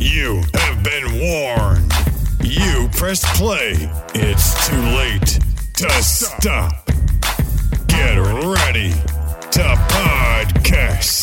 [0.00, 1.92] You have been warned.
[2.42, 3.74] You pressed play.
[4.14, 5.38] It's too late
[5.74, 6.86] to stop.
[7.86, 11.20] Get ready to podcast.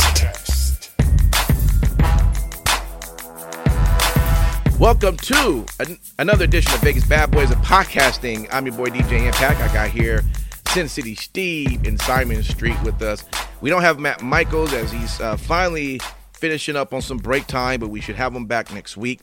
[4.80, 8.48] Welcome to an- another edition of Vegas Bad Boys of Podcasting.
[8.52, 9.60] I'm your boy DJ Impact.
[9.60, 10.24] I got here
[10.68, 13.26] Sin City Steve in Simon Street with us.
[13.60, 16.00] We don't have Matt Michaels as he's uh, finally
[16.38, 19.22] finishing up on some break time, but we should have them back next week.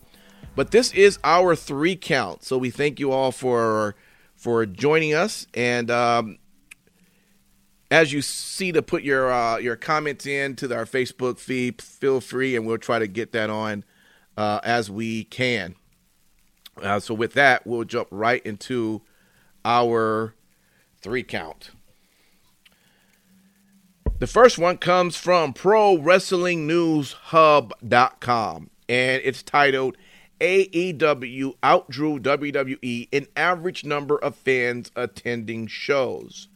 [0.57, 3.95] But this is our three count, so we thank you all for
[4.37, 5.47] for joining us.
[5.55, 6.39] And um,
[7.91, 12.21] as you see to put your uh, your comments in to our Facebook feed, feel
[12.21, 13.85] free, and we'll try to get that on
[14.37, 15.75] uh, as we can.
[16.81, 19.03] Uh, so with that, we'll jump right into
[19.65, 20.35] our
[21.01, 21.71] three count.
[24.25, 29.99] The first one comes from Pro Wrestling News Hub.com, and it's titled
[30.41, 36.49] AEW outdrew WWE in average number of fans attending shows.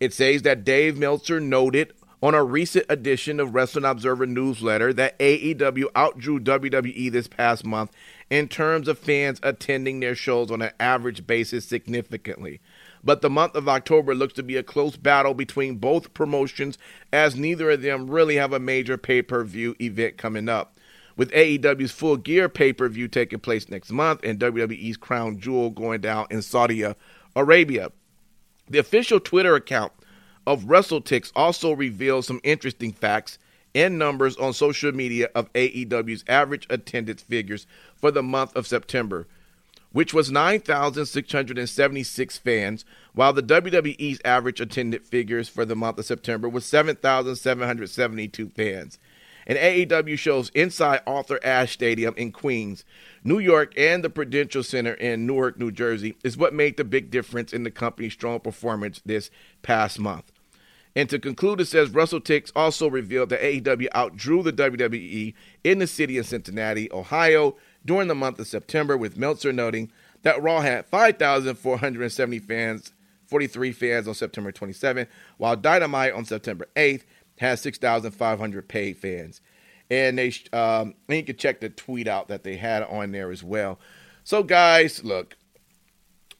[0.00, 1.92] It says that Dave Meltzer noted
[2.22, 7.92] on a recent edition of Wrestling Observer newsletter that AEW outdrew WWE this past month
[8.30, 12.58] in terms of fans attending their shows on an average basis significantly.
[13.02, 16.78] But the month of October looks to be a close battle between both promotions
[17.12, 20.78] as neither of them really have a major pay per view event coming up.
[21.16, 25.70] With AEW's full gear pay per view taking place next month and WWE's Crown Jewel
[25.70, 26.84] going down in Saudi
[27.34, 27.92] Arabia.
[28.68, 29.92] The official Twitter account
[30.46, 33.38] of WrestleTix also reveals some interesting facts
[33.74, 37.66] and numbers on social media of AEW's average attendance figures
[37.96, 39.26] for the month of September,
[39.92, 46.48] which was 9,676 fans, while the WWE's average attendance figures for the month of September
[46.48, 48.98] was 7,772 fans.
[49.46, 52.84] And AEW shows inside Arthur Ashe Stadium in Queens,
[53.24, 57.10] New York, and the Prudential Center in Newark, New Jersey is what made the big
[57.10, 59.30] difference in the company's strong performance this
[59.62, 60.30] past month.
[60.94, 65.86] And to conclude, it says WrestleTix also revealed that AEW outdrew the WWE in the
[65.86, 69.90] city of Cincinnati, Ohio, during the month of September, with Meltzer noting
[70.22, 72.92] that Raw had 5,470 fans,
[73.26, 75.06] 43 fans on September 27,
[75.38, 77.02] while Dynamite on September 8th
[77.38, 79.40] had 6,500 paid fans.
[79.90, 83.30] And they, um, and you can check the tweet out that they had on there
[83.30, 83.78] as well.
[84.22, 85.36] So, guys, look,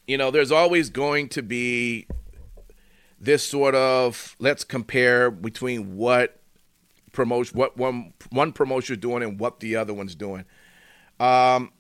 [0.07, 2.07] you know, there's always going to be
[3.21, 6.41] this sort of let's compare between what
[7.13, 10.45] promotion what one one promotion is doing and what the other one's doing.
[11.21, 11.71] Um,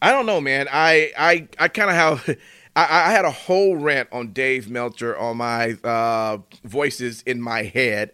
[0.00, 0.68] I don't know, man.
[0.70, 2.38] I I I kind of have.
[2.76, 7.64] I, I, had a whole rant on Dave Meltzer on my uh, voices in my
[7.64, 8.12] head,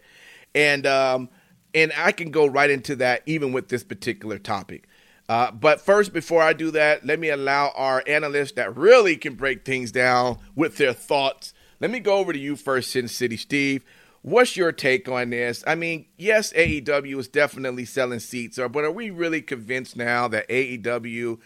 [0.55, 1.29] and um,
[1.75, 4.87] and I can go right into that even with this particular topic.
[5.29, 9.35] Uh, but first, before I do that, let me allow our analysts that really can
[9.35, 13.37] break things down with their thoughts let me go over to you first, Sin City
[13.37, 13.83] Steve.
[14.21, 15.63] What's your take on this?
[15.65, 20.47] I mean, yes, AEW is definitely selling seats, but are we really convinced now that
[20.49, 21.39] AEW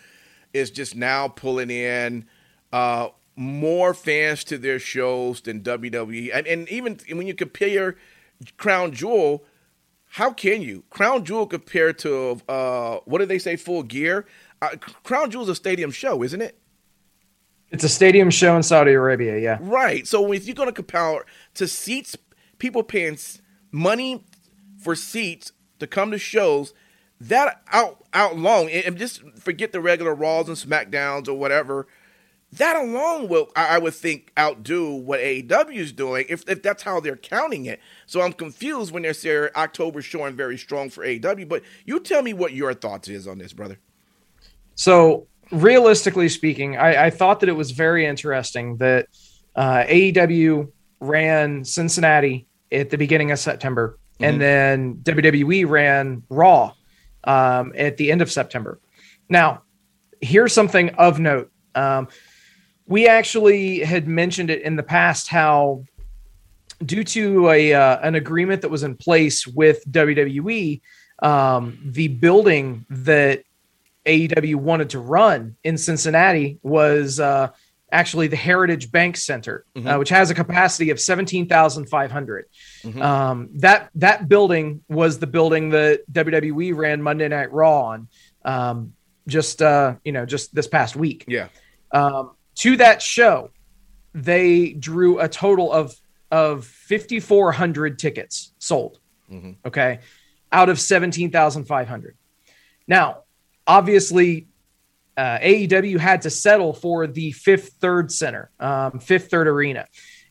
[0.53, 2.25] is just now pulling in
[2.73, 6.31] uh, more fans to their shows than WWE?
[6.33, 7.97] And, and even when you compare
[8.57, 9.43] Crown Jewel,
[10.07, 10.83] how can you?
[10.89, 13.55] Crown Jewel compared to uh, what did they say?
[13.55, 14.25] Full Gear.
[14.61, 14.69] Uh,
[15.03, 16.57] Crown Jewel is a stadium show, isn't it?
[17.71, 19.57] It's a stadium show in Saudi Arabia, yeah.
[19.61, 20.05] Right.
[20.05, 22.17] So if you're going to compare to seats,
[22.61, 23.17] people paying
[23.71, 24.23] money
[24.77, 26.73] for seats to come to shows,
[27.19, 31.87] that out out long, and just forget the regular Raws and Smackdowns or whatever.
[32.53, 36.99] That alone will, I would think, outdo what AEW is doing if, if that's how
[36.99, 37.79] they're counting it.
[38.07, 41.47] So I'm confused when they say October showing very strong for AEW.
[41.47, 43.79] But you tell me what your thoughts is on this, brother.
[44.75, 49.07] So realistically speaking, I, I, thought that it was very interesting that
[49.55, 50.69] uh, AEW
[50.99, 54.23] ran Cincinnati at the beginning of September, mm-hmm.
[54.23, 56.73] and then WWE ran Raw
[57.23, 58.79] um, at the end of September.
[59.29, 59.63] Now,
[60.19, 61.51] here's something of note.
[61.75, 62.07] Um,
[62.85, 65.85] we actually had mentioned it in the past how,
[66.83, 70.81] due to a uh, an agreement that was in place with WWE,
[71.21, 73.43] um, the building that
[74.05, 77.49] AEW wanted to run in Cincinnati was uh,
[77.91, 79.87] actually the Heritage Bank Center, mm-hmm.
[79.87, 82.45] uh, which has a capacity of 17,500.
[82.83, 83.01] Mm-hmm.
[83.01, 88.07] Um, that that building was the building that WWE ran Monday Night Raw on,
[88.45, 88.93] um,
[89.27, 91.25] just uh, you know, just this past week.
[91.27, 91.47] Yeah.
[91.91, 93.51] Um, to that show,
[94.13, 95.95] they drew a total of
[96.31, 98.99] of 5,400 tickets sold.
[99.29, 99.51] Mm-hmm.
[99.65, 99.99] Okay,
[100.51, 102.17] out of 17,500.
[102.87, 103.23] Now,
[103.67, 104.47] obviously,
[105.21, 109.85] uh, AEW had to settle for the Fifth Third Center, um, Fifth Third Arena,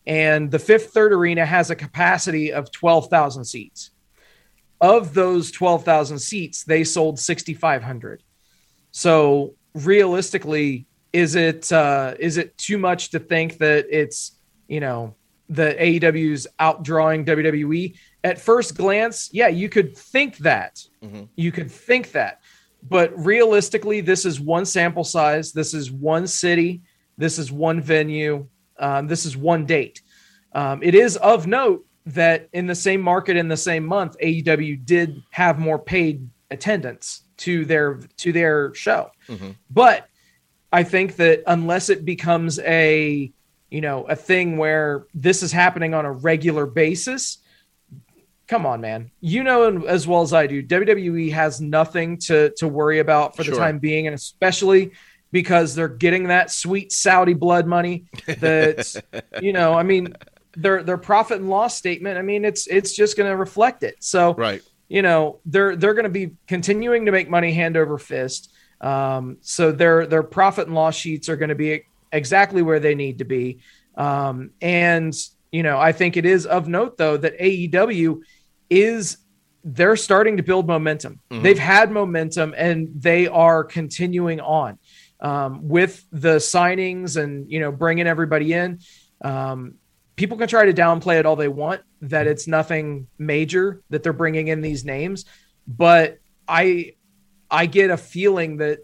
[0.05, 3.93] and the Fifth Third Arena has a capacity of 12,000 seats.
[4.81, 8.25] Of those 12,000 seats, they sold 6,500.
[8.91, 14.33] So realistically, is it uh, is it too much to think that it's
[14.67, 15.15] you know
[15.49, 17.97] the AEW's outdrawing WWE?
[18.25, 20.85] At first glance, yeah, you could think that.
[21.01, 21.25] Mm-hmm.
[21.37, 22.41] You could think that.
[22.83, 25.53] But realistically, this is one sample size.
[25.53, 26.83] This is one city.
[27.19, 28.47] This is one venue.
[28.79, 30.03] Um, this is one date.
[30.53, 34.85] Um, it is of note that in the same market in the same month, AEW
[34.85, 39.11] did have more paid attendance to their to their show.
[39.29, 39.51] Mm-hmm.
[39.71, 40.09] But
[40.73, 43.33] I think that unless it becomes a
[43.71, 47.39] you know a thing where this is happening on a regular basis,
[48.51, 49.13] come on, man.
[49.21, 53.45] You know as well as I do, WWE has nothing to to worry about for
[53.45, 54.91] the time being, and especially
[55.31, 58.07] because they're getting that sweet Saudi blood money.
[58.27, 59.03] That
[59.41, 60.15] you know, I mean,
[60.57, 62.19] their their profit and loss statement.
[62.19, 63.95] I mean, it's it's just going to reflect it.
[64.01, 67.99] So right, you know, they're they're going to be continuing to make money hand over
[67.99, 68.53] fist.
[68.81, 72.97] Um, so their their profit and loss sheets are going to be exactly where they
[72.97, 73.61] need to be.
[73.95, 75.15] Um, and
[75.53, 78.23] you know, I think it is of note though that AEW
[78.71, 79.19] is
[79.63, 81.21] they're starting to build momentum.
[81.31, 81.43] Mm-hmm.
[81.43, 84.79] They've had momentum and they are continuing on
[85.21, 88.81] um, with the signings and you know bringing everybody in.
[89.23, 89.75] Um,
[90.17, 94.13] people can try to downplay it all they want that it's nothing major that they're
[94.13, 95.27] bringing in these names,
[95.67, 96.19] but
[96.49, 96.95] I
[97.51, 98.79] I get a feeling that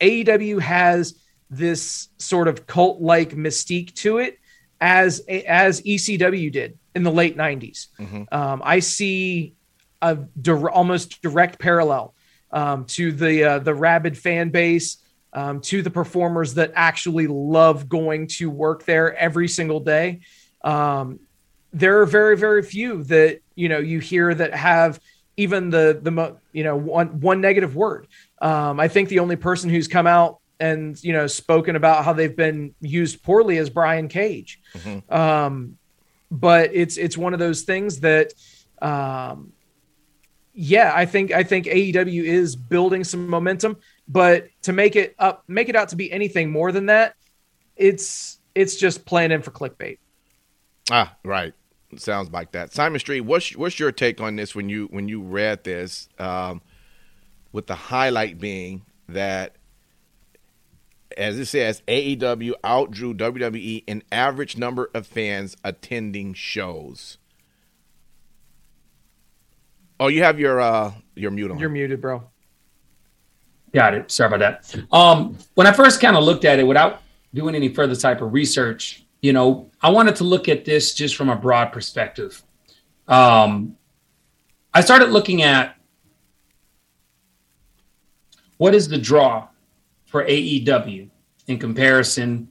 [0.00, 1.14] AEW has
[1.50, 4.38] this sort of cult like mystique to it
[4.80, 7.88] as as ECW did in the late 90s.
[7.98, 8.22] Mm-hmm.
[8.32, 9.54] Um, I see
[10.00, 10.18] a
[10.70, 12.14] almost direct parallel
[12.50, 14.98] um, to the uh, the rabid fan base,
[15.32, 20.20] um, to the performers that actually love going to work there every single day.
[20.62, 21.20] Um,
[21.72, 25.00] there are very very few that you know you hear that have
[25.36, 28.06] even the the mo- you know one one negative word.
[28.40, 32.12] Um, I think the only person who's come out and you know spoken about how
[32.12, 34.60] they've been used poorly is Brian Cage.
[34.74, 35.12] Mm-hmm.
[36.30, 38.32] But it's it's one of those things that
[38.82, 39.52] um
[40.56, 43.76] yeah i think i think aew is building some momentum.
[44.06, 47.14] But to make it up make it out to be anything more than that
[47.76, 49.98] it's it's just playing in for clickbait.
[50.90, 51.52] Ah right.
[51.96, 52.72] Sounds like that.
[52.72, 56.60] Simon street what's what's your take on this when you when you read this um
[57.52, 59.56] with the highlight being that
[61.16, 67.18] as it says, AEW outdrew WWE in average number of fans attending shows.
[70.00, 71.58] Oh, you have your uh your mute on.
[71.58, 72.24] You're muted, bro.
[73.72, 74.10] Got it.
[74.10, 74.86] Sorry about that.
[74.92, 77.02] Um, when I first kind of looked at it without
[77.32, 81.16] doing any further type of research, you know, I wanted to look at this just
[81.16, 82.42] from a broad perspective.
[83.08, 83.76] Um,
[84.72, 85.76] I started looking at
[88.58, 89.48] what is the draw
[90.14, 91.10] for AEW
[91.48, 92.46] in comparison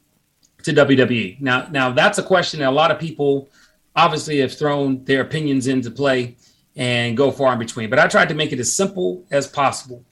[0.63, 1.39] to WWE?
[1.39, 3.50] Now, now that's a question that a lot of people
[3.96, 6.36] obviously have thrown their opinions into play
[6.75, 7.89] and go far in between.
[7.89, 10.03] But I tried to make it as simple as possible.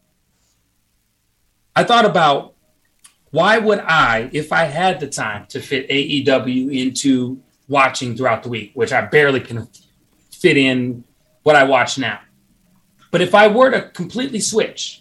[1.76, 2.54] I thought about
[3.32, 8.50] why would I, if I had the time to fit AEW into watching throughout the
[8.50, 9.68] week, which I barely can
[10.32, 11.04] fit in
[11.44, 12.22] what I watch now.
[13.12, 15.01] But if I were to completely switch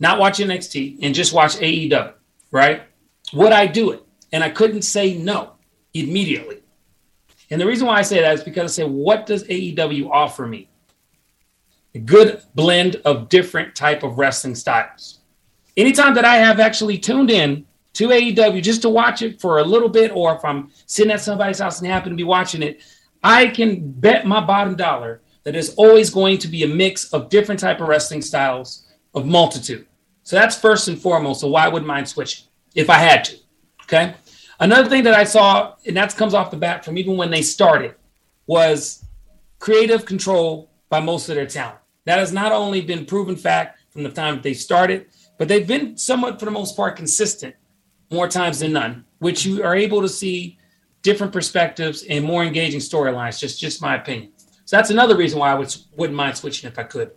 [0.00, 2.14] not watch NXT and just watch AEW,
[2.50, 2.82] right?
[3.32, 4.02] Would I do it?
[4.32, 5.52] And I couldn't say no
[5.92, 6.60] immediately.
[7.50, 10.46] And the reason why I say that is because I say, what does AEW offer
[10.46, 10.68] me?
[11.94, 15.20] A good blend of different type of wrestling styles.
[15.76, 19.64] Anytime that I have actually tuned in to AEW just to watch it for a
[19.64, 22.80] little bit, or if I'm sitting at somebody's house and happen to be watching it,
[23.22, 27.28] I can bet my bottom dollar that there's always going to be a mix of
[27.28, 29.86] different type of wrestling styles of multitude.
[30.22, 31.40] So that's first and foremost.
[31.40, 33.36] So why wouldn't mind switching if I had to?
[33.82, 34.14] Okay.
[34.60, 37.42] Another thing that I saw, and that comes off the bat from even when they
[37.42, 37.94] started,
[38.46, 39.04] was
[39.58, 41.78] creative control by most of their talent.
[42.04, 45.06] That has not only been proven fact from the time they started,
[45.38, 47.54] but they've been somewhat, for the most part, consistent
[48.10, 50.58] more times than none, which you are able to see
[51.02, 53.38] different perspectives and more engaging storylines.
[53.38, 54.32] Just, just my opinion.
[54.64, 57.10] So that's another reason why I would, wouldn't mind switching if I could.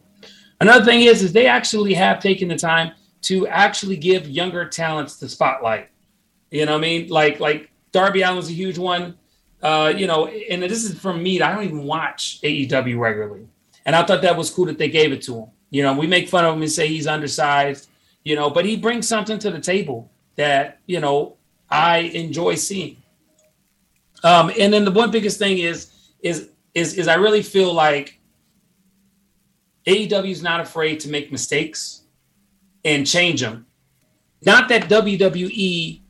[0.59, 5.17] Another thing is, is they actually have taken the time to actually give younger talents
[5.17, 5.89] the spotlight.
[6.51, 7.09] You know what I mean?
[7.09, 9.17] Like, like Darby Allin's a huge one.
[9.61, 11.41] Uh, you know, and this is from me.
[11.41, 13.47] I don't even watch AEW regularly,
[13.85, 15.47] and I thought that was cool that they gave it to him.
[15.71, 17.89] You know, we make fun of him and say he's undersized.
[18.23, 21.37] You know, but he brings something to the table that you know
[21.71, 22.97] I enjoy seeing.
[24.23, 28.16] Um, and then the one biggest thing is is is is I really feel like
[29.87, 32.03] AEW is not afraid to make mistakes
[32.85, 33.65] and change them.
[34.43, 36.01] Not that WWE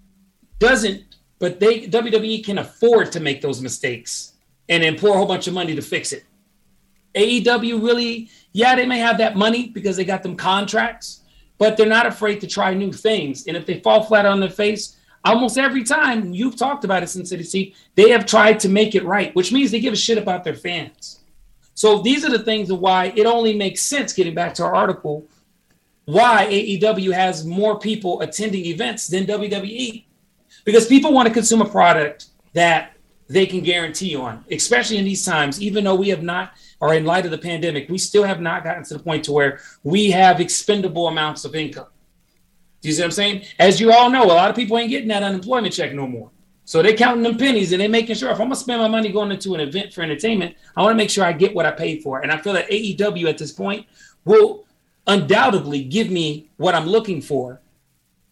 [0.60, 1.04] doesn't
[1.40, 4.34] but they WWE can afford to make those mistakes
[4.70, 6.24] and then pour a whole bunch of money to fix it.
[7.16, 11.22] AEW really, yeah, they may have that money because they got them contracts,
[11.58, 13.48] but they're not afraid to try new things.
[13.48, 17.08] And if they fall flat on their face, almost every time you've talked about it
[17.08, 20.18] since CDC, they have tried to make it right, which means they give a shit
[20.18, 21.20] about their fans.
[21.78, 24.74] So these are the things of why it only makes sense, getting back to our
[24.74, 25.28] article,
[26.06, 30.04] why AEW has more people attending events than WWE
[30.66, 32.94] because people want to consume a product that
[33.28, 37.06] they can guarantee on, especially in these times, even though we have not, or in
[37.06, 40.10] light of the pandemic, we still have not gotten to the point to where we
[40.10, 41.86] have expendable amounts of income.
[42.82, 43.44] Do you see what I'm saying?
[43.60, 46.32] As you all know, a lot of people ain't getting that unemployment check no more.
[46.68, 49.10] So they're counting them pennies and they're making sure if I'm gonna spend my money
[49.12, 51.72] going into an event for entertainment, I want to make sure I get what I
[51.72, 52.20] paid for.
[52.20, 53.88] And I feel that AEW at this point
[54.26, 54.66] will
[55.08, 57.62] undoubtedly give me what I'm looking for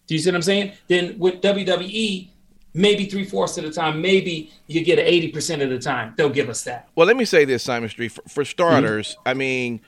[0.08, 0.74] do you see what I'm saying?
[0.88, 2.28] Then with WWE,
[2.74, 6.14] maybe three fourths of the time, maybe you get an 80% of the time.
[6.16, 6.90] They'll give us that.
[6.96, 8.10] Well, let me say this, Simon Street.
[8.10, 9.30] For, for starters, mm-hmm.
[9.30, 9.82] I mean,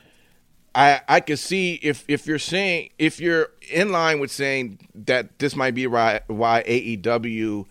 [0.74, 5.38] I I could see if if you're saying if you're in line with saying that
[5.38, 7.66] this might be why why AEW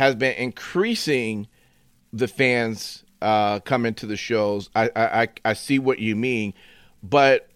[0.00, 1.46] has been increasing
[2.10, 4.70] the fans uh, coming to the shows.
[4.74, 6.54] I, I I see what you mean,
[7.02, 7.50] but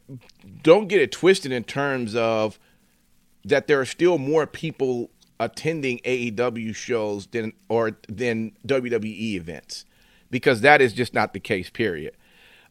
[0.62, 2.58] don't get it twisted in terms of
[3.46, 5.10] that there are still more people
[5.40, 9.86] attending AEW shows than or than WWE events
[10.30, 11.70] because that is just not the case.
[11.70, 12.14] Period.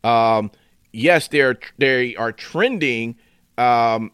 [0.03, 0.51] Um,
[0.91, 3.15] yes, they're they are trending
[3.57, 4.11] um,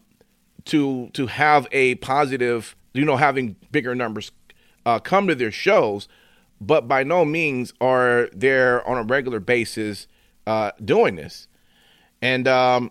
[0.64, 4.32] to to have a positive, you know, having bigger numbers
[4.86, 6.08] uh, come to their shows,
[6.60, 10.06] but by no means are they on a regular basis
[10.46, 11.48] uh, doing this.
[12.22, 12.90] And um,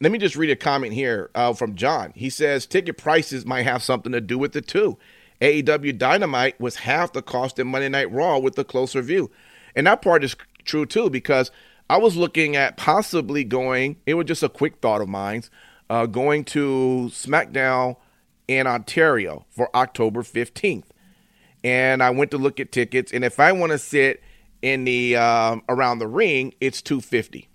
[0.00, 2.12] let me just read a comment here uh, from John.
[2.14, 4.98] He says ticket prices might have something to do with it too.
[5.40, 9.30] AEW Dynamite was half the cost of Monday Night Raw with the closer view.
[9.74, 11.50] And that part is true too because
[11.90, 15.44] I was looking at possibly going, it was just a quick thought of mine,
[15.88, 17.96] uh, going to SmackDown
[18.46, 20.87] in Ontario for October 15th.
[21.64, 24.22] And I went to look at tickets, and if I want to sit
[24.62, 27.48] in the um, around the ring, it's 250.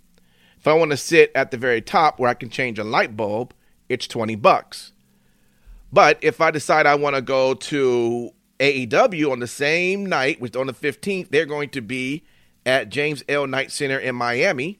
[0.58, 3.16] If I want to sit at the very top where I can change a light
[3.18, 3.54] bulb,
[3.90, 4.94] it's 20 bucks.
[5.92, 10.56] But if I decide I want to go to AEW on the same night, which
[10.56, 12.24] on the 15th, they're going to be
[12.66, 13.46] at James L.
[13.46, 14.80] Knight Center in Miami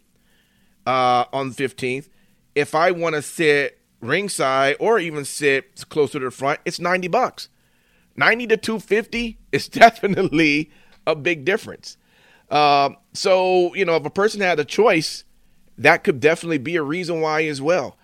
[0.88, 2.08] uh, on the 15th.
[2.56, 7.10] If I want to sit ringside or even sit closer to the front, it's 90
[7.10, 7.50] bucks.
[8.16, 10.72] 90 to 250 is definitely
[11.06, 11.98] a big difference.
[12.50, 15.24] Uh, so, you know, if a person had a choice,
[15.78, 17.98] that could definitely be a reason why as well.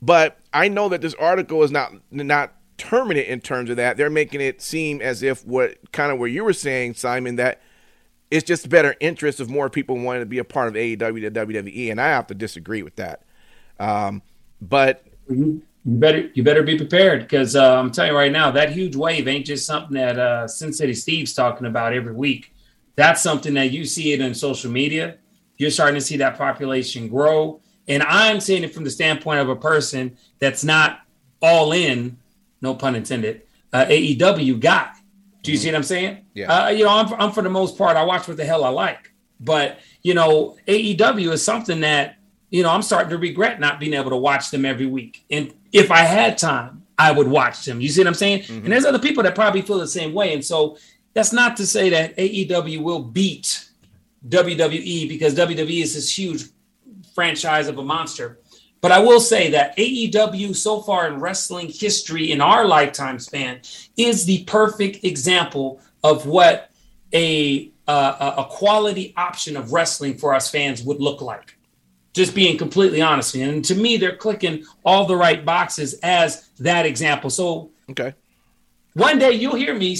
[0.00, 3.96] But I know that this article is not not terminate in terms of that.
[3.96, 7.60] They're making it seem as if what kind of where you were saying, Simon, that
[8.30, 11.34] it's just better interest of more people wanting to be a part of AEW than
[11.34, 13.22] WWE, and I have to disagree with that.
[13.78, 14.22] Um,
[14.60, 15.04] but
[15.84, 18.96] you better you better be prepared because uh, I'm telling you right now that huge
[18.96, 22.54] wave ain't just something that uh, Sin City Steve's talking about every week.
[22.96, 25.18] That's something that you see it in social media
[25.56, 27.60] you're starting to see that population grow.
[27.86, 31.00] And I'm seeing it from the standpoint of a person that's not
[31.42, 32.18] all in,
[32.60, 34.90] no pun intended, uh, AEW guy.
[35.42, 36.24] Do you see what I'm saying?
[36.32, 36.52] Yeah.
[36.52, 38.70] Uh, you know, I'm, I'm for the most part, I watch what the hell I
[38.70, 39.12] like.
[39.40, 42.16] But, you know, AEW is something that,
[42.54, 45.24] you know, I'm starting to regret not being able to watch them every week.
[45.28, 47.80] And if I had time, I would watch them.
[47.80, 48.42] You see what I'm saying?
[48.42, 48.58] Mm-hmm.
[48.58, 50.34] And there's other people that probably feel the same way.
[50.34, 50.78] And so
[51.14, 53.68] that's not to say that AEW will beat
[54.28, 56.44] WWE because WWE is this huge
[57.12, 58.38] franchise of a monster.
[58.80, 63.62] But I will say that AEW, so far in wrestling history in our lifetime span,
[63.96, 66.70] is the perfect example of what
[67.12, 71.53] a uh, a quality option of wrestling for us fans would look like.
[72.14, 73.34] Just being completely honest.
[73.34, 77.28] And to me, they're clicking all the right boxes as that example.
[77.28, 78.14] So Okay.
[78.94, 79.96] one day you'll hear me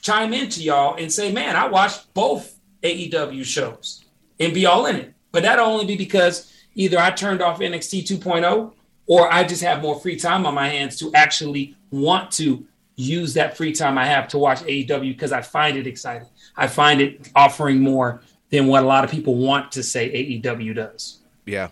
[0.00, 4.04] chime into y'all and say, man, I watched both AEW shows
[4.40, 5.12] and be all in it.
[5.30, 8.72] But that'll only be because either I turned off NXT 2.0
[9.06, 12.64] or I just have more free time on my hands to actually want to
[12.96, 16.28] use that free time I have to watch AEW because I find it exciting.
[16.56, 20.74] I find it offering more than what a lot of people want to say AEW
[20.74, 21.18] does.
[21.48, 21.68] Yeah.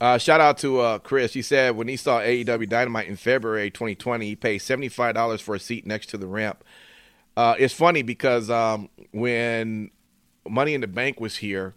[0.00, 1.32] Uh, shout out to uh, Chris.
[1.32, 5.60] He said when he saw AEW Dynamite in February 2020, he paid $75 for a
[5.60, 6.62] seat next to the ramp.
[7.36, 9.90] Uh, it's funny because um, when
[10.48, 11.74] Money in the Bank was here,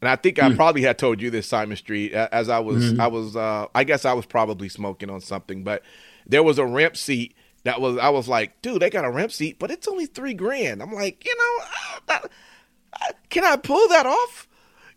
[0.00, 0.56] and I think I mm.
[0.56, 3.00] probably had told you this, Simon Street, as I was, mm-hmm.
[3.00, 5.82] I was, uh, I guess I was probably smoking on something, but
[6.26, 9.32] there was a ramp seat that was, I was like, dude, they got a ramp
[9.32, 10.82] seat, but it's only three grand.
[10.82, 12.18] I'm like, you know, uh,
[12.92, 14.46] uh, can I pull that off?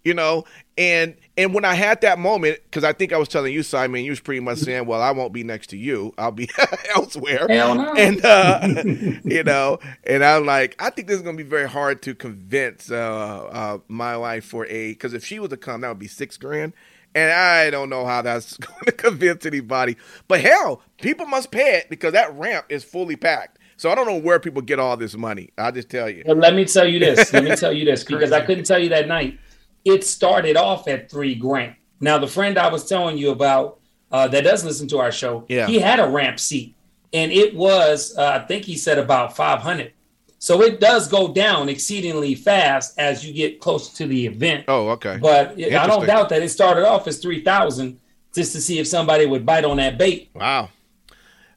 [0.03, 0.45] You know,
[0.77, 4.03] and and when I had that moment, because I think I was telling you, Simon,
[4.03, 6.49] you was pretty much saying, "Well, I won't be next to you; I'll be
[6.95, 7.93] elsewhere." Hell no.
[7.93, 8.59] And uh,
[9.25, 12.89] you know, and I'm like, I think this is gonna be very hard to convince
[12.89, 16.07] uh, uh, my wife for a because if she was to come, that would be
[16.07, 16.73] six grand,
[17.13, 19.97] and I don't know how that's going to convince anybody.
[20.27, 23.59] But hell, people must pay it because that ramp is fully packed.
[23.75, 25.51] So I don't know where people get all this money.
[25.57, 26.23] I'll just tell you.
[26.25, 27.31] Well, let me tell you this.
[27.31, 29.39] let me tell you this because I couldn't tell you that night
[29.85, 31.75] it started off at three grand.
[31.99, 33.79] Now, the friend I was telling you about
[34.11, 35.67] uh, that does listen to our show, yeah.
[35.67, 36.75] he had a ramp seat,
[37.13, 39.93] and it was, uh, I think he said about 500.
[40.39, 44.65] So it does go down exceedingly fast as you get closer to the event.
[44.69, 45.17] Oh, okay.
[45.21, 47.99] But I don't doubt that it started off as 3,000
[48.33, 50.29] just to see if somebody would bite on that bait.
[50.33, 50.69] Wow.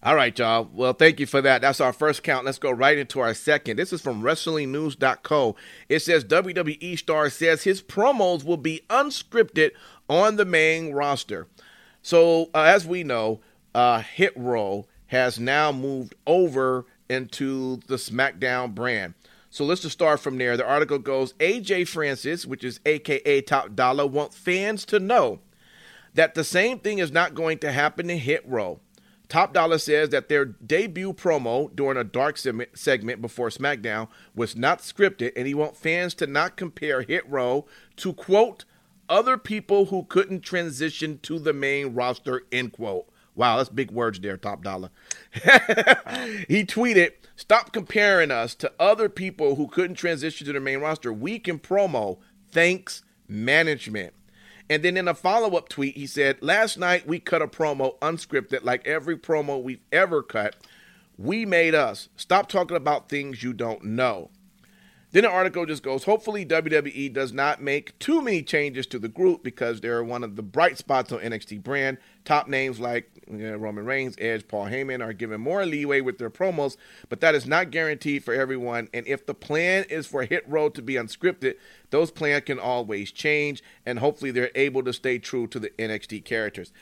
[0.04, 0.68] All right, y'all.
[0.72, 1.60] Well, thank you for that.
[1.62, 2.44] That's our first count.
[2.44, 3.76] Let's go right into our second.
[3.76, 5.54] This is from WrestlingNews.co.
[5.88, 9.70] It says WWE star says his promos will be unscripted
[10.08, 11.46] on the main roster.
[12.02, 13.42] So, uh, as we know,
[13.76, 19.14] uh, Hit Row has now moved over into the SmackDown brand.
[19.50, 20.56] So let's just start from there.
[20.56, 25.38] The article goes AJ Francis, which is AKA Top Dolla, wants fans to know
[26.14, 28.80] that the same thing is not going to happen in Hit Row.
[29.32, 34.80] Top Dolla says that their debut promo during a dark segment before SmackDown was not
[34.80, 37.64] scripted, and he wants fans to not compare Hit Row
[37.96, 38.66] to quote
[39.08, 42.42] other people who couldn't transition to the main roster.
[42.52, 43.08] End quote.
[43.34, 44.90] Wow, that's big words there, Top Dolla.
[45.32, 51.10] he tweeted, "Stop comparing us to other people who couldn't transition to the main roster.
[51.10, 52.18] We can promo.
[52.50, 54.12] Thanks, management."
[54.72, 57.98] And then in a follow up tweet, he said, Last night we cut a promo
[57.98, 60.56] unscripted like every promo we've ever cut.
[61.18, 62.08] We made us.
[62.16, 64.30] Stop talking about things you don't know.
[65.10, 69.10] Then the article just goes, hopefully WWE does not make too many changes to the
[69.10, 71.98] group because they're one of the bright spots on NXT brand.
[72.24, 76.18] Top names like you know, Roman Reigns, Edge, Paul Heyman are given more leeway with
[76.18, 76.76] their promos,
[77.08, 78.88] but that is not guaranteed for everyone.
[78.92, 81.54] And if the plan is for Hit Row to be unscripted,
[81.90, 86.24] those plans can always change, and hopefully they're able to stay true to the NXT
[86.24, 86.72] characters.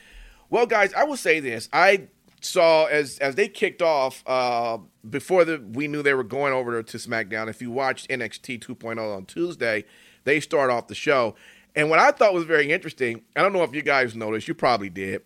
[0.49, 1.69] Well, guys, I will say this.
[1.73, 2.09] I
[2.41, 6.83] saw as as they kicked off uh, before the we knew they were going over
[6.83, 7.49] to SmackDown.
[7.49, 9.85] If you watched NXT 2.0 on Tuesday,
[10.25, 11.37] they start off the show,
[11.77, 13.23] and what I thought was very interesting.
[13.37, 14.49] I don't know if you guys noticed.
[14.49, 15.23] You probably did,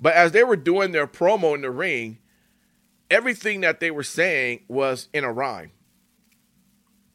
[0.00, 2.18] but as they were doing their promo in the ring,
[3.10, 5.72] everything that they were saying was in a rhyme.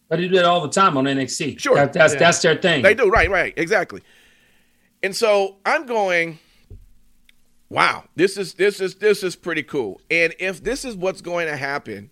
[0.10, 1.60] But they do that all the time on NXT.
[1.60, 2.19] Sure, that, that's yeah.
[2.19, 2.84] that's their thing.
[2.84, 4.02] They do right, right, exactly.
[5.02, 6.39] And so I'm going
[7.74, 10.00] wow, this is this is this is pretty cool.
[10.10, 12.12] And if this is what's going to happen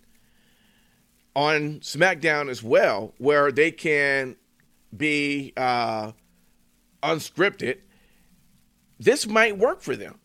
[1.34, 4.36] on SmackDown as well, where they can
[4.94, 6.12] be uh,
[7.02, 7.78] unscripted,
[8.98, 10.18] this might work for them.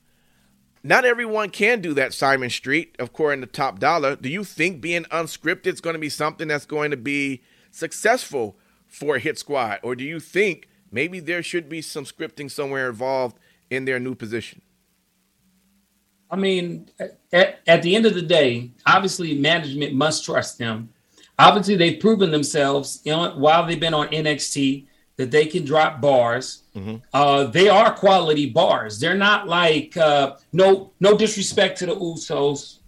[0.88, 4.16] Not everyone can do that, Simon Street, of course, in the Top Dolla.
[4.16, 8.58] Do you think being unscripted is going to be something that's going to be successful
[8.88, 9.82] for Hit Squad?
[9.84, 13.38] Or do you think maybe there should be some scripting somewhere involved
[13.70, 14.62] in their new position?
[16.32, 16.90] I mean,
[17.34, 20.94] at, at the end of the day, obviously management must trust them.
[21.38, 24.86] Obviously, they've proven themselves you know, while they've been on NXT
[25.18, 26.64] that they can drop bars.
[26.78, 26.96] Mm-hmm.
[27.12, 29.00] Uh, they are quality bars.
[29.00, 32.80] They're not like uh, no no disrespect to the Usos,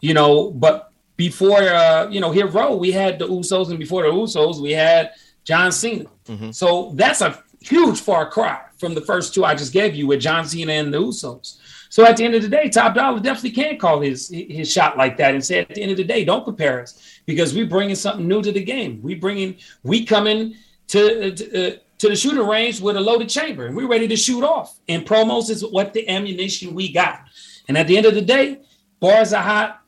[0.00, 0.50] you know.
[0.50, 4.62] But before uh, you know, Hit Row, we had the Usos, and before the Usos,
[4.62, 5.12] we had
[5.44, 6.06] John Cena.
[6.26, 6.50] Mm-hmm.
[6.52, 10.20] So that's a huge far cry from the first two I just gave you with
[10.20, 11.58] John Cena and the Usos.
[11.90, 14.96] So at the end of the day, Top Dolla definitely can call his his shot
[14.96, 17.66] like that and say at the end of the day, don't compare us because we're
[17.66, 19.02] bringing something new to the game.
[19.02, 20.56] We bringing we coming
[20.88, 24.16] to, to uh, to the shooting range with a loaded chamber and we're ready to
[24.16, 24.78] shoot off.
[24.88, 27.24] And promos is what the ammunition we got.
[27.68, 28.60] And at the end of the day,
[29.00, 29.82] bars are hot,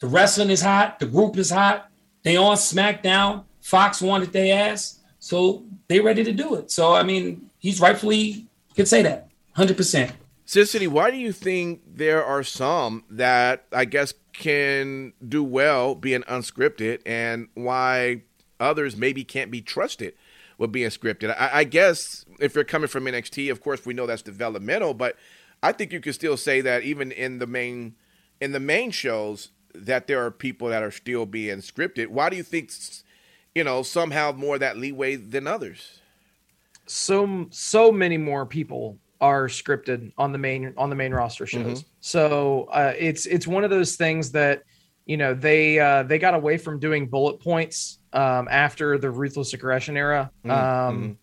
[0.00, 1.90] the wrestling is hot, the group is hot.
[2.22, 3.44] They on SmackDown.
[3.60, 6.70] Fox wanted their ass, so they ready to do it.
[6.70, 10.12] So I mean, he's rightfully could say that, hundred percent.
[10.44, 16.22] City, why do you think there are some that I guess can do well being
[16.22, 18.22] unscripted, and why
[18.60, 20.14] others maybe can't be trusted
[20.58, 21.34] with being scripted?
[21.38, 25.16] I, I guess if you're coming from NXT, of course we know that's developmental, but
[25.62, 27.94] I think you could still say that even in the main
[28.40, 32.08] in the main shows that there are people that are still being scripted.
[32.08, 32.70] Why do you think
[33.54, 36.00] you know some have more that leeway than others?
[36.86, 41.80] So so many more people are scripted on the main on the main roster shows.
[41.80, 41.88] Mm-hmm.
[42.00, 44.64] So uh, it's it's one of those things that
[45.06, 49.52] you know they uh, they got away from doing bullet points um, after the ruthless
[49.52, 50.50] aggression era, mm-hmm.
[50.50, 51.18] um,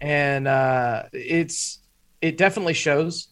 [0.00, 1.80] and uh, it's
[2.20, 3.28] it definitely shows.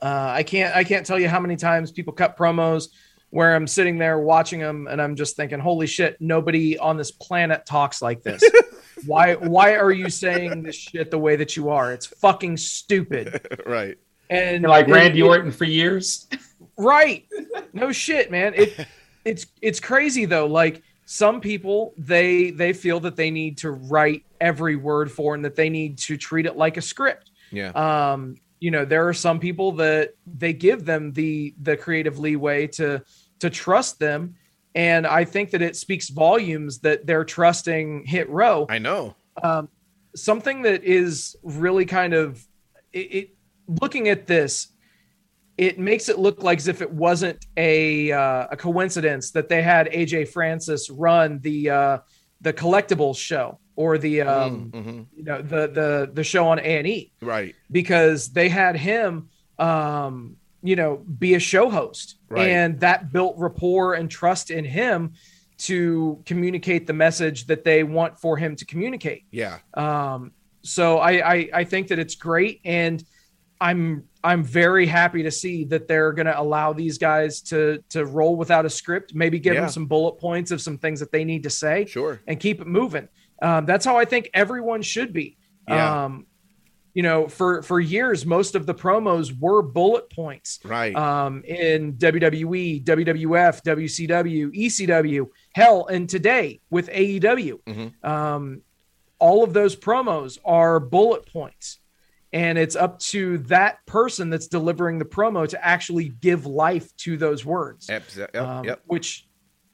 [0.00, 2.88] Uh, I can't I can't tell you how many times people cut promos
[3.32, 7.10] where I'm sitting there watching them and I'm just thinking, holy shit, nobody on this
[7.10, 8.42] planet talks like this.
[9.06, 11.92] why why are you saying this shit the way that you are?
[11.92, 13.46] It's fucking stupid.
[13.66, 13.96] right.
[14.28, 16.28] And like Randy Orton for years.
[16.76, 17.26] Right.
[17.72, 18.54] No shit, man.
[18.54, 18.86] It
[19.24, 20.46] it's it's crazy though.
[20.46, 25.44] Like some people they they feel that they need to write every word for and
[25.44, 27.30] that they need to treat it like a script.
[27.50, 27.70] Yeah.
[27.70, 32.68] Um you know there are some people that they give them the the creative leeway
[32.68, 33.02] to
[33.40, 34.36] to trust them
[34.76, 39.68] and i think that it speaks volumes that they're trusting hit row i know um,
[40.14, 42.46] something that is really kind of
[42.92, 43.30] it, it,
[43.66, 44.68] looking at this
[45.66, 49.62] it makes it look like as if it wasn't a uh, a coincidence that they
[49.62, 51.98] had aj francis run the uh,
[52.40, 55.02] the collectibles show or the mm, um, mm-hmm.
[55.16, 57.54] you know the the the show on A and E, right?
[57.70, 62.48] Because they had him, um, you know, be a show host, right.
[62.48, 65.14] and that built rapport and trust in him
[65.58, 69.24] to communicate the message that they want for him to communicate.
[69.30, 69.58] Yeah.
[69.74, 70.32] Um.
[70.62, 73.02] So I I, I think that it's great, and
[73.62, 78.04] I'm I'm very happy to see that they're going to allow these guys to to
[78.04, 79.60] roll without a script, maybe give yeah.
[79.60, 82.60] them some bullet points of some things that they need to say, sure, and keep
[82.60, 83.08] it moving.
[83.40, 85.38] Um, that's how I think everyone should be.
[85.68, 86.04] Yeah.
[86.04, 86.26] Um,
[86.92, 90.58] you know, for for years, most of the promos were bullet points.
[90.64, 90.94] Right.
[90.94, 98.10] Um, in WWE, WWF, WCW, ECW, hell, and today with AEW, mm-hmm.
[98.10, 98.62] um,
[99.20, 101.78] all of those promos are bullet points,
[102.32, 107.16] and it's up to that person that's delivering the promo to actually give life to
[107.16, 107.88] those words.
[107.88, 108.02] Yep.
[108.16, 108.36] Yep.
[108.36, 108.82] Um, yep.
[108.86, 109.26] Which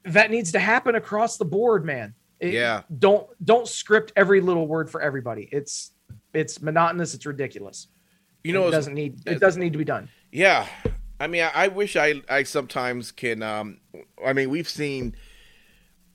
[0.05, 2.15] that needs to happen across the board, man.
[2.41, 2.83] It, yeah.
[2.99, 5.49] Don't don't script every little word for everybody.
[5.53, 5.93] It's
[6.33, 7.15] it's monotonous.
[7.15, 7.89] It's ridiculous.
[8.45, 10.09] You know, it doesn't need it doesn't need to be done.
[10.31, 10.67] Yeah,
[11.21, 13.43] I mean, I, I wish I I sometimes can.
[13.43, 13.81] Um,
[14.25, 15.17] I mean, we've seen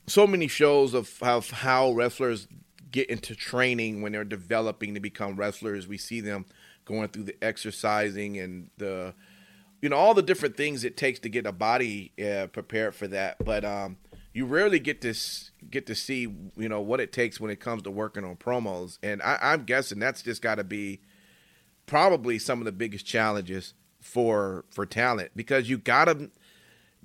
[0.07, 2.47] so many shows of how how wrestlers
[2.93, 5.87] get into training when they're developing to become wrestlers.
[5.87, 6.45] We see them
[6.85, 9.13] going through the exercising and the
[9.81, 13.07] you know all the different things it takes to get a body uh, prepared for
[13.09, 13.43] that.
[13.43, 13.97] But um,
[14.33, 16.21] you rarely get this get to see
[16.55, 19.65] you know what it takes when it comes to working on promos, and I, I'm
[19.65, 21.01] guessing that's just got to be
[21.85, 26.29] probably some of the biggest challenges for for talent because you gotta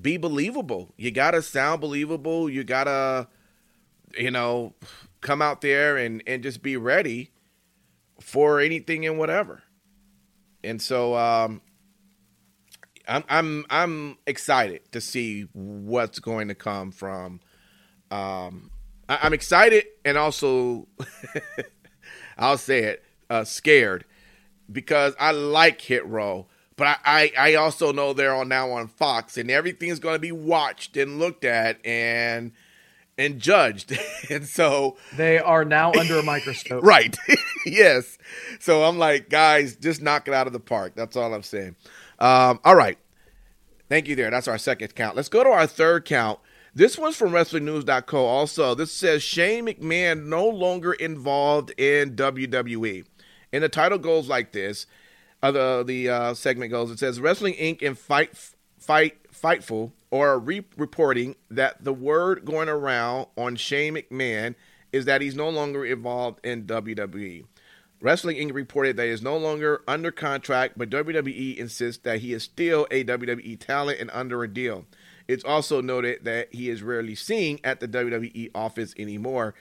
[0.00, 0.94] be believable.
[0.96, 2.48] You gotta sound believable.
[2.48, 3.28] You gotta
[4.16, 4.74] you know
[5.20, 7.30] come out there and and just be ready
[8.20, 9.62] for anything and whatever.
[10.64, 11.60] And so um
[13.08, 17.40] I'm I'm I'm excited to see what's going to come from.
[18.10, 18.70] Um,
[19.08, 20.88] I, am excited and also
[22.38, 24.04] I'll say it uh, scared
[24.70, 28.88] because I like Hit Row, but I, I, I also know they're on now on
[28.88, 32.52] Fox and everything's going to be watched and looked at and
[33.18, 33.98] and judged,
[34.30, 36.82] and so they are now under a microscope.
[36.84, 37.16] right?
[37.66, 38.16] yes.
[38.60, 40.92] So I'm like, guys, just knock it out of the park.
[40.94, 41.76] That's all I'm saying.
[42.18, 42.98] Um, all right.
[43.88, 44.30] Thank you there.
[44.30, 45.16] That's our second count.
[45.16, 46.38] Let's go to our third count.
[46.74, 48.24] This one's from WrestlingNews.co.
[48.24, 53.04] Also, this says Shane McMahon no longer involved in WWE.
[53.52, 54.86] And the title goes like this.
[55.42, 56.90] Uh, the the uh, segment goes.
[56.90, 57.82] It says Wrestling Inc.
[57.82, 58.36] and Fight
[58.78, 64.54] Fight Fightful are re- reporting that the word going around on Shane McMahon
[64.92, 67.44] is that he's no longer involved in WWE.
[68.00, 68.54] Wrestling Inc.
[68.54, 72.86] reported that he is no longer under contract, but WWE insists that he is still
[72.90, 74.86] a WWE talent and under a deal.
[75.26, 79.54] It's also noted that he is rarely seen at the WWE office anymore.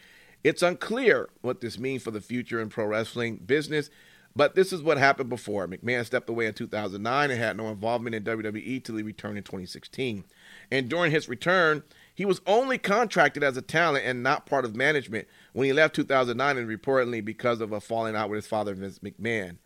[0.44, 3.90] It's unclear what this means for the future in pro wrestling business,
[4.38, 5.68] but this is what happened before.
[5.68, 9.44] McMahon stepped away in 2009 and had no involvement in WWE till he returned in
[9.44, 10.24] 2016.
[10.72, 11.82] And during his return,
[12.14, 15.96] he was only contracted as a talent and not part of management when he left
[15.96, 19.58] 2009 and reportedly because of a falling out with his father, Vince McMahon.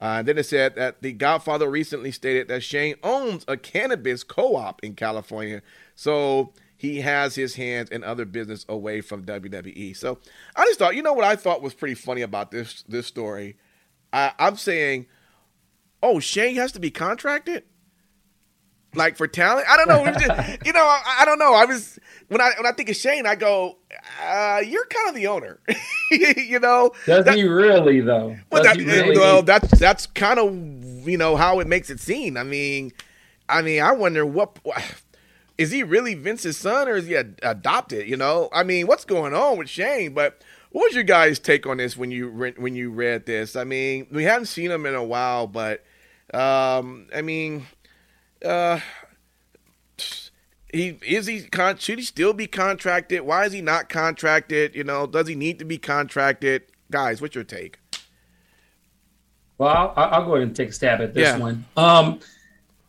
[0.00, 4.54] Uh, then it said that the Godfather recently stated that Shane owns a cannabis co
[4.54, 5.60] op in California.
[5.96, 9.96] So he has his hands in other business away from WWE.
[9.96, 10.18] So
[10.54, 13.56] I just thought, you know what I thought was pretty funny about this this story?
[14.14, 15.06] I, I'm saying,
[16.02, 17.64] oh, Shane has to be contracted?
[18.96, 19.66] like for talent.
[19.68, 20.04] I don't know.
[20.12, 21.54] Just, you know, I, I, don't know.
[21.54, 21.98] I was
[22.28, 23.78] when I when I think of Shane, I go,
[24.22, 25.60] uh, "You're kind of the owner."
[26.10, 28.36] you know, does that, he really though?
[28.50, 29.16] Well, that, really?
[29.16, 32.36] well, that's that's kind of you know how it makes it seem.
[32.36, 32.92] I mean,
[33.48, 34.58] I mean, I wonder what
[35.58, 38.08] is he really Vince's son or is he adopted?
[38.08, 40.14] You know, I mean, what's going on with Shane?
[40.14, 40.42] But
[40.74, 43.54] what was your guys' take on this when you re- when you read this?
[43.54, 45.84] I mean, we haven't seen him in a while, but
[46.34, 47.66] um, I mean
[48.44, 48.80] uh,
[50.72, 53.20] he is he con- should he still be contracted?
[53.20, 54.74] Why is he not contracted?
[54.74, 56.62] You know, does he need to be contracted?
[56.90, 57.78] Guys, what's your take?
[59.58, 61.38] Well, I'll, I'll go ahead and take a stab at this yeah.
[61.38, 61.64] one.
[61.76, 62.18] Um,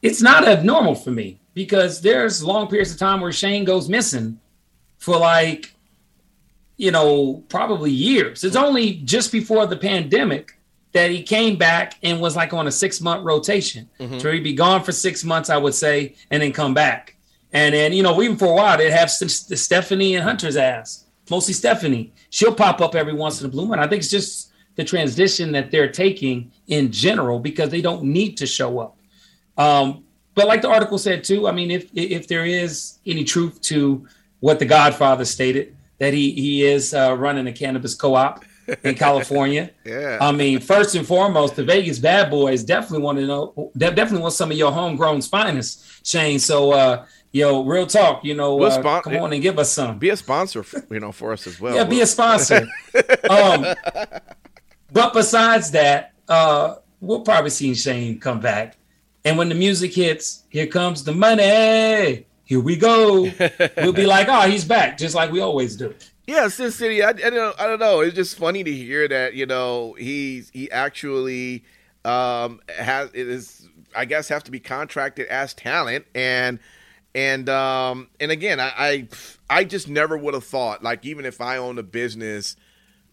[0.02, 4.39] it's not abnormal for me because there's long periods of time where Shane goes missing
[4.98, 5.74] for like,
[6.77, 8.43] you know, probably years.
[8.43, 10.57] It's only just before the pandemic
[10.93, 13.89] that he came back and was like on a six month rotation.
[13.99, 14.19] Mm-hmm.
[14.19, 17.15] So he'd be gone for six months, I would say, and then come back.
[17.53, 21.53] And then, you know, even for a while, they'd have Stephanie and Hunter's ass, mostly
[21.53, 22.13] Stephanie.
[22.29, 23.79] She'll pop up every once in a blue moon.
[23.79, 28.38] I think it's just the transition that they're taking in general because they don't need
[28.38, 28.97] to show up.
[29.57, 33.61] Um, but like the article said too, I mean, if if there is any truth
[33.61, 34.05] to
[34.41, 38.43] what the Godfather stated, that he he is uh, running a cannabis co-op
[38.84, 39.71] in California.
[39.86, 40.17] yeah.
[40.19, 43.71] I mean, first and foremost, the Vegas Bad Boys definitely want to know.
[43.77, 46.39] Definitely want some of your homegrown's finest, Shane.
[46.39, 48.23] So, uh, yo, real talk.
[48.25, 49.99] You know, we'll uh, come on and give us some.
[49.99, 51.75] Be a sponsor, you know, for us as well.
[51.75, 52.67] yeah, be a sponsor.
[53.29, 53.65] um,
[54.91, 58.77] but besides that, uh, we'll probably see Shane come back.
[59.23, 62.25] And when the music hits, here comes the money.
[62.45, 63.23] Here we go.
[63.77, 65.93] we'll be like, oh, he's back, just like we always do.
[66.27, 67.03] Yeah, Sin City.
[67.03, 67.99] I, I, don't, I don't know.
[68.01, 71.63] It's just funny to hear that you know he's he actually
[72.03, 76.60] um, has it is I guess have to be contracted as talent and
[77.13, 79.08] and um, and again I, I
[79.49, 82.55] I just never would have thought like even if I owned a business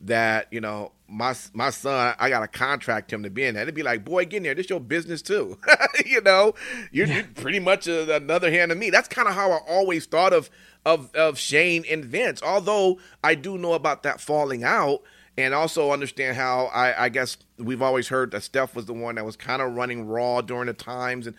[0.03, 3.75] that you know my my son I gotta contract him to be in that it'd
[3.75, 5.59] be like boy get in there this your business too
[6.07, 6.55] you know
[6.91, 7.17] you're, yeah.
[7.17, 10.33] you're pretty much a, another hand of me that's kind of how I always thought
[10.33, 10.51] of
[10.85, 12.43] of of Shane and Vince.
[12.43, 15.03] Although I do know about that falling out,
[15.37, 19.15] and also understand how I, I guess we've always heard that Steph was the one
[19.17, 21.37] that was kind of running Raw during the times, and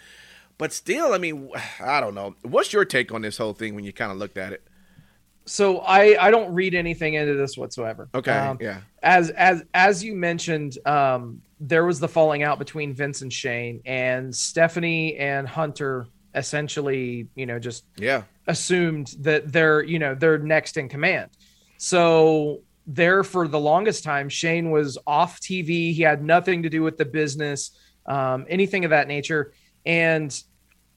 [0.58, 1.50] but still, I mean,
[1.80, 2.36] I don't know.
[2.44, 4.64] What's your take on this whole thing when you kind of looked at it?
[5.46, 8.10] So I I don't read anything into this whatsoever.
[8.16, 8.82] Okay, um, yeah.
[9.02, 13.82] As as as you mentioned, um, there was the falling out between Vince and Shane,
[13.86, 20.38] and Stephanie and Hunter essentially, you know, just yeah assumed that they're you know they're
[20.38, 21.30] next in command.
[21.78, 25.94] So there for the longest time, Shane was off TV.
[25.94, 27.72] He had nothing to do with the business,
[28.06, 29.54] um, anything of that nature.
[29.86, 30.38] And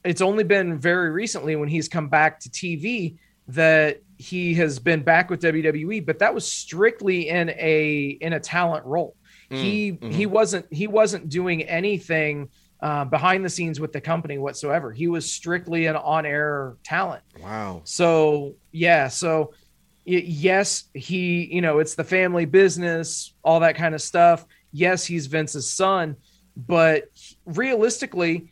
[0.03, 3.17] it's only been very recently when he's come back to TV
[3.49, 8.39] that he has been back with WWE, but that was strictly in a in a
[8.39, 9.15] talent role.
[9.51, 10.11] Mm, he mm-hmm.
[10.11, 12.49] he wasn't he wasn't doing anything
[12.81, 14.91] uh, behind the scenes with the company whatsoever.
[14.91, 17.23] He was strictly an on-air talent.
[17.41, 17.81] Wow.
[17.83, 19.53] So yeah, so
[20.05, 24.45] yes, he you know it's the family business, all that kind of stuff.
[24.71, 26.17] Yes, he's Vince's son,
[26.55, 27.05] but
[27.45, 28.51] realistically,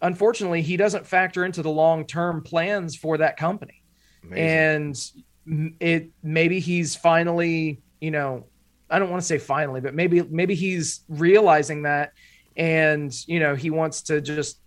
[0.00, 3.82] unfortunately, he doesn't factor into the long-term plans for that company.
[4.26, 5.12] Amazing.
[5.46, 8.46] And it maybe he's finally, you know,
[8.90, 12.12] I don't want to say finally, but maybe maybe he's realizing that
[12.56, 14.58] and you know he wants to just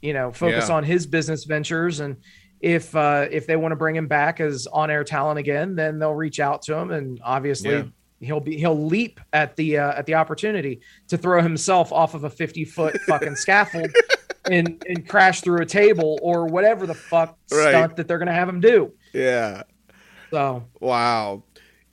[0.00, 0.74] you know focus yeah.
[0.74, 2.16] on his business ventures and
[2.60, 6.14] if uh if they want to bring him back as on-air talent again then they'll
[6.14, 7.84] reach out to him and obviously yeah.
[8.20, 12.24] he'll be he'll leap at the uh, at the opportunity to throw himself off of
[12.24, 13.90] a 50 foot fucking scaffold
[14.50, 17.70] and and crash through a table or whatever the fuck right.
[17.70, 19.62] stunt that they're gonna have him do yeah
[20.30, 21.42] so wow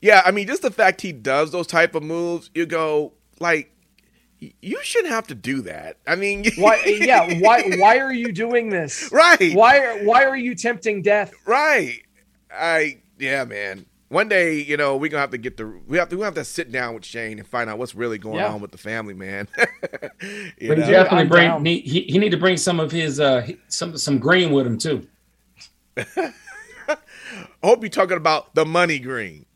[0.02, 3.72] yeah i mean just the fact he does those type of moves you go like
[4.62, 5.98] you shouldn't have to do that.
[6.06, 6.84] I mean, why?
[6.86, 7.64] Yeah, why?
[7.78, 9.10] Why are you doing this?
[9.12, 9.54] Right?
[9.56, 10.04] Why?
[10.04, 11.34] Why are you tempting death?
[11.48, 12.02] Right?
[12.52, 13.86] I yeah, man.
[14.10, 16.36] one day, you know, we're gonna have to get the we have to we have
[16.36, 18.52] to sit down with Shane and find out what's really going Yeah.
[18.54, 19.48] on with the family, man.
[20.22, 20.92] You But he know?
[20.92, 21.66] definitely I'm bring down.
[21.66, 24.78] he, he he need to bring some of his uh some some green with him
[24.78, 25.08] too.
[27.66, 29.48] I hope you're talking about the money green.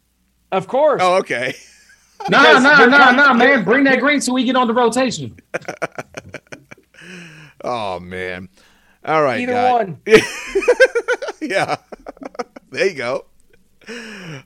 [0.51, 0.99] Of course.
[1.03, 1.53] Oh, okay.
[2.29, 3.63] No, Because no, you're no, no, man.
[3.63, 5.37] Bring that green so we get on the rotation.
[7.63, 8.49] Oh man.
[9.05, 9.73] All right, Either guys.
[9.73, 10.01] one.
[11.41, 11.75] yeah.
[12.71, 13.25] there you go.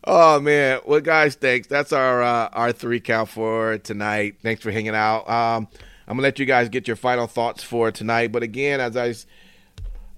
[0.04, 0.82] Oh man.
[0.86, 1.68] Well, guys, thanks.
[1.68, 4.38] That's our uh, our three count for tonight.
[4.42, 5.28] Thanks for hanging out.
[5.30, 5.68] Um,
[6.08, 8.32] I'm gonna let you guys get your final thoughts for tonight.
[8.32, 9.14] But again, as I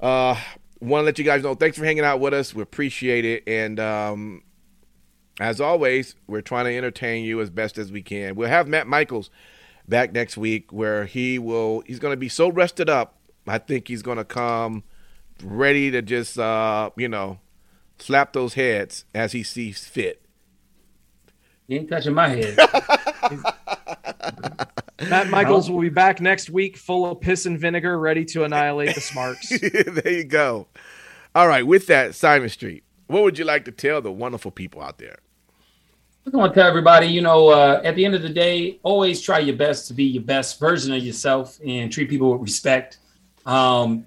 [0.05, 0.39] uh,
[0.79, 2.53] want to let you guys know, thanks for hanging out with us.
[2.53, 3.43] We appreciate it.
[3.47, 4.43] And um,
[5.39, 8.35] as always, we're trying to entertain you as best as we can.
[8.35, 9.29] We'll have Matt Michaels
[9.88, 11.81] back next week, where he will.
[11.85, 13.17] He's gonna be so rested up.
[13.47, 14.83] I think he's gonna come
[15.43, 17.39] ready to just uh, you know
[17.99, 20.21] slap those heads as he sees fit.
[21.67, 22.57] You ain't touching my head.
[25.01, 28.95] Matt Michaels will be back next week, full of piss and vinegar, ready to annihilate
[28.95, 29.49] the Smarks.
[29.60, 30.67] there you go.
[31.34, 34.81] All right, with that, Simon Street, what would you like to tell the wonderful people
[34.81, 35.19] out there?
[36.25, 39.21] I want to tell everybody, you know, uh, at the end of the day, always
[39.21, 42.97] try your best to be your best version of yourself and treat people with respect.
[43.45, 44.05] Um,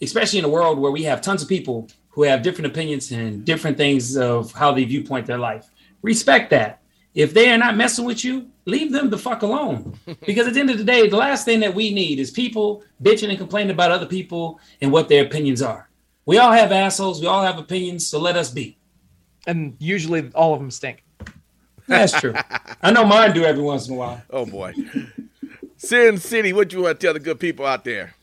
[0.00, 3.44] especially in a world where we have tons of people who have different opinions and
[3.44, 5.66] different things of how they viewpoint their life.
[6.02, 6.79] Respect that.
[7.14, 9.98] If they are not messing with you, leave them the fuck alone.
[10.26, 12.84] because at the end of the day, the last thing that we need is people
[13.02, 15.88] bitching and complaining about other people and what their opinions are.
[16.26, 17.20] We all have assholes.
[17.20, 18.06] We all have opinions.
[18.06, 18.76] So let us be.
[19.46, 21.02] and usually all of them stink.
[21.88, 22.34] That's true.
[22.82, 24.22] I know mine do every once in a while.
[24.30, 24.74] Oh boy,
[25.76, 28.14] Sin City, what you want to tell the good people out there?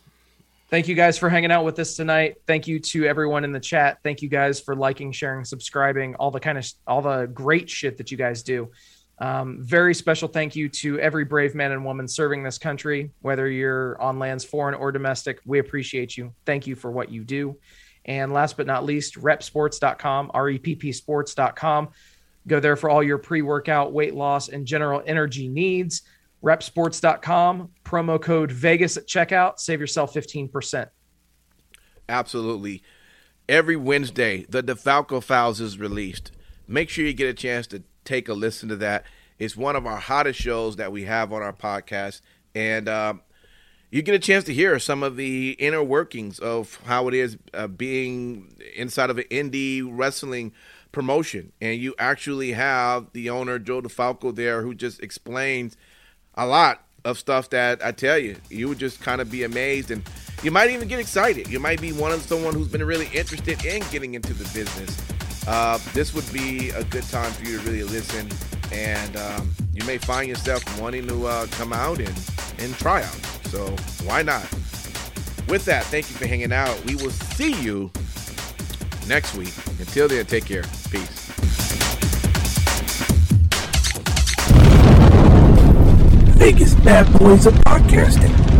[0.69, 2.37] Thank you guys for hanging out with us tonight.
[2.45, 3.99] Thank you to everyone in the chat.
[4.03, 7.97] Thank you guys for liking, sharing, subscribing, all the kind of all the great shit
[7.97, 8.69] that you guys do.
[9.19, 13.49] Um, very special thank you to every brave man and woman serving this country, whether
[13.49, 15.39] you're on lands foreign or domestic.
[15.45, 16.33] We appreciate you.
[16.45, 17.57] Thank you for what you do.
[18.03, 21.89] And last but not least, reppsports.com, R-E-P-P sports.com.
[22.45, 26.03] Go there for all your pre-workout, weight loss, and general energy needs.
[26.43, 30.87] Reppsports.com, promo code Vegas at checkout, save yourself 15%.
[32.09, 32.83] Absolutely.
[33.49, 36.31] Every Wednesday, the DeFalco Files is released.
[36.67, 39.05] Make sure you get a chance to take a listen to that.
[39.39, 42.21] It's one of our hottest shows that we have on our podcast.
[42.53, 43.21] And um,
[43.89, 47.37] you get a chance to hear some of the inner workings of how it is
[47.53, 50.53] uh, being inside of an indie wrestling
[50.91, 51.53] promotion.
[51.61, 55.77] And you actually have the owner, Joe DeFalco, there who just explains
[56.37, 59.91] a lot of stuff that I tell you, you would just kind of be amazed
[59.91, 60.07] and
[60.43, 61.47] you might even get excited.
[61.47, 65.01] You might be one of someone who's been really interested in getting into the business.
[65.47, 68.29] Uh, this would be a good time for you to really listen,
[68.71, 73.25] and um, you may find yourself wanting to uh, come out and, and try out.
[73.45, 73.67] So
[74.05, 74.43] why not?
[75.47, 76.83] With that, thank you for hanging out.
[76.85, 77.89] We will see you
[79.07, 79.53] next week.
[79.79, 80.63] Until then, take care.
[80.91, 81.26] Peace.
[86.47, 88.56] Vegas bad boys of podcasting.